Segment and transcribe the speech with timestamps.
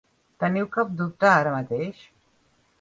[0.43, 2.05] Teniu cap dubte ara mateix?